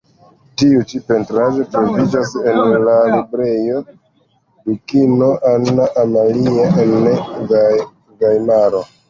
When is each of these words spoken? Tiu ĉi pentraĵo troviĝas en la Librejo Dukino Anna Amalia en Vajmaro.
Tiu 0.59 0.79
ĉi 0.91 1.01
pentraĵo 1.09 1.65
troviĝas 1.75 2.31
en 2.53 2.61
la 2.87 2.95
Librejo 3.11 3.83
Dukino 3.91 5.29
Anna 5.53 5.87
Amalia 6.07 6.67
en 6.87 7.07
Vajmaro. 7.55 8.85